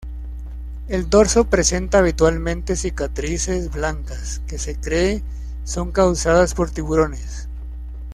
El 0.87 1.11
dorso 1.11 1.45
presenta 1.45 1.99
habitualmente 1.99 2.75
cicatrices 2.75 3.69
blancas, 3.69 4.41
que 4.47 4.57
se 4.57 4.75
cree 4.75 5.21
son 5.63 5.91
causadas 5.91 6.55
por 6.55 6.71
tiburones. 6.71 7.47